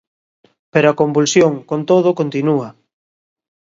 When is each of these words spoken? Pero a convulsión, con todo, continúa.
Pero 0.73 0.87
a 0.89 0.97
convulsión, 1.01 1.53
con 1.69 1.79
todo, 1.89 2.17
continúa. 2.19 2.69